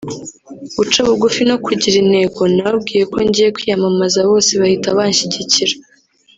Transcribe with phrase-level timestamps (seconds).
[0.77, 5.73] guca bugufi no kugira intego[…] nababwiye ko ngiye kwiyamamaza bose bahita banshyigikira